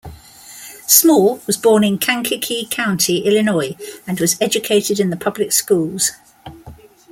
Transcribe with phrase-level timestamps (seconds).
[0.87, 3.75] Small was born in Kankakee County, Illinois,
[4.07, 6.13] and was educated in the public schools.